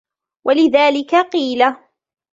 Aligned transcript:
وَلِذَلِكَ 0.45 1.15
قِيلَ 1.15 1.73